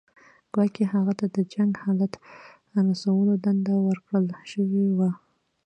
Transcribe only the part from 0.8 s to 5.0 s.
هغه ته د جنګ حالت ته رسولو دنده ورکړل شوې